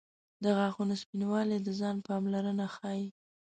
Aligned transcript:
•د 0.43 0.45
غاښونو 0.57 0.95
سپینوالی 1.01 1.57
د 1.61 1.69
ځان 1.79 1.95
پاملرنه 2.07 2.65
ښيي. 2.75 3.05